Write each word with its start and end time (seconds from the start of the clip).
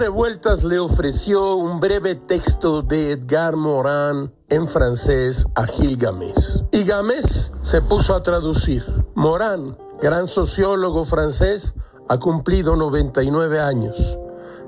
Revueltas 0.00 0.64
le 0.64 0.78
ofreció 0.78 1.56
un 1.56 1.78
breve 1.78 2.14
texto 2.14 2.80
de 2.80 3.12
Edgar 3.12 3.56
Morin 3.56 4.32
en 4.48 4.66
francés 4.66 5.46
a 5.54 5.66
Gilgamesh. 5.66 6.64
Y 6.72 6.84
Games 6.84 7.52
se 7.62 7.82
puso 7.82 8.14
a 8.14 8.22
traducir. 8.22 8.82
Morin, 9.14 9.76
gran 10.00 10.26
sociólogo 10.26 11.04
francés, 11.04 11.74
ha 12.08 12.18
cumplido 12.18 12.76
99 12.76 13.60
años. 13.60 14.18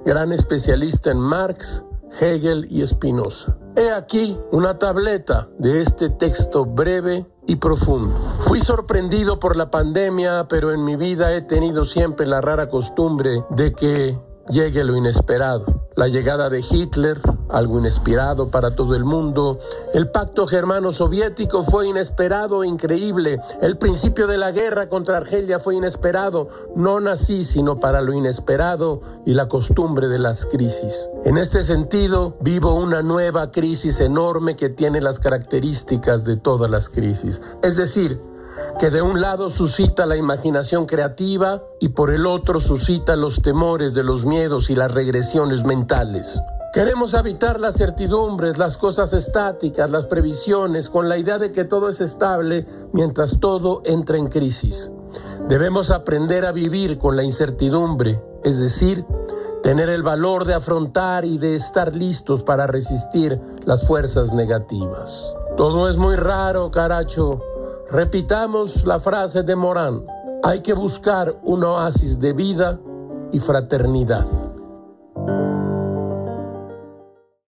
Gran 0.05 0.33
especialista 0.33 1.11
en 1.11 1.19
Marx, 1.19 1.85
Hegel 2.21 2.67
y 2.69 2.87
Spinoza. 2.87 3.57
He 3.77 3.91
aquí 3.91 4.39
una 4.51 4.79
tableta 4.79 5.49
de 5.59 5.83
este 5.83 6.11
texto 6.11 6.67
breve 6.67 7.27
y 7.47 7.57
profundo. 7.57 8.15
Fui 8.41 8.61
sorprendido 8.61 9.39
por 9.39 9.57
la 9.57 9.71
pandemia, 9.71 10.47
pero 10.49 10.73
en 10.73 10.85
mi 10.85 10.97
vida 10.97 11.33
he 11.33 11.43
tenido 11.43 11.85
siempre 11.85 12.27
la 12.27 12.41
rara 12.41 12.69
costumbre 12.69 13.45
de 13.51 13.73
que 13.73 14.32
llegue 14.49 14.85
lo 14.85 14.97
inesperado 14.97 15.83
la 15.97 16.09
llegada 16.09 16.49
de 16.49 16.65
Hitler, 16.69 17.21
algo 17.49 17.79
inesperado 17.79 18.51
para 18.51 18.75
todo 18.75 18.95
el 18.95 19.05
mundo. 19.05 19.59
El 19.93 20.11
pacto 20.11 20.47
germano-soviético 20.47 21.65
fue 21.65 21.89
inesperado 21.89 22.65
e 22.65 22.69
increíble. 22.69 23.41
El 23.61 23.77
principio 23.77 24.27
de 24.27 24.39
la 24.39 24.53
guerra 24.53 24.89
contra 24.89 25.19
Argelia 25.19 25.59
fue 25.59 25.77
inesperado. 25.77 26.49
No 26.75 27.01
nací 27.01 27.45
sino 27.45 27.79
para 27.79 28.01
lo 28.01 28.15
inesperado 28.15 29.01
y 29.27 29.35
la 29.35 29.49
costumbre 29.49 30.09
de 30.09 30.19
las 30.19 30.47
crisis. 30.47 31.09
En 31.25 31.37
este 31.37 31.63
sentido, 31.63 32.37
vivo 32.41 32.75
una 32.75 33.03
nueva 33.03 33.51
crisis 33.51 34.01
enorme 34.01 34.57
que 34.57 34.71
tiene 34.71 35.01
las 35.01 35.21
características 35.21 36.25
de 36.25 36.37
todas 36.37 36.71
las 36.71 36.89
crisis. 36.89 37.41
Es 37.63 37.77
decir, 37.77 38.21
que 38.79 38.91
de 38.91 39.03
un 39.03 39.21
lado 39.21 39.51
suscita 39.51 40.07
la 40.07 40.17
imaginación 40.17 40.87
creativa 40.87 41.63
y 41.81 41.91
por 41.91 42.11
el 42.11 42.27
otro 42.27 42.61
suscita 42.61 43.17
los 43.17 43.43
temores 43.43 43.95
de 43.95 44.03
los 44.03 44.25
miedos 44.25 44.71
y 44.71 44.75
las 44.75 44.93
regresiones 44.93 45.65
mentales. 45.65 46.41
Queremos 46.73 47.15
habitar 47.15 47.61
las 47.61 47.77
certidumbres, 47.77 48.57
las 48.57 48.79
cosas 48.79 49.13
estáticas, 49.13 49.91
las 49.91 50.07
previsiones, 50.07 50.89
con 50.89 51.09
la 51.09 51.19
idea 51.19 51.39
de 51.39 51.53
que 51.53 51.65
todo 51.65 51.91
es 51.91 52.01
estable 52.01 52.65
mientras 52.93 53.41
todo 53.41 53.83
entra 53.85 54.17
en 54.17 54.29
crisis. 54.29 54.91
Debemos 55.49 55.91
aprender 55.91 56.47
a 56.47 56.53
vivir 56.53 56.97
con 56.97 57.15
la 57.15 57.25
incertidumbre, 57.25 58.23
es 58.43 58.59
decir, 58.59 59.05
tener 59.63 59.91
el 59.91 60.03
valor 60.03 60.47
de 60.47 60.55
afrontar 60.55 61.27
y 61.27 61.37
de 61.37 61.57
estar 61.57 61.95
listos 61.95 62.43
para 62.43 62.67
resistir 62.67 63.39
las 63.67 63.87
fuerzas 63.87 64.33
negativas. 64.33 65.35
Todo 65.59 65.91
es 65.91 65.99
muy 65.99 66.17
raro, 66.17 66.71
caracho, 66.71 67.43
Repitamos 67.93 68.87
la 68.87 68.99
frase 68.99 69.43
de 69.43 69.55
Morán. 69.55 70.07
Hay 70.45 70.61
que 70.61 70.73
buscar 70.73 71.39
un 71.43 71.63
oasis 71.63 72.19
de 72.19 72.33
vida 72.33 72.81
y 73.33 73.39
fraternidad. 73.39 74.25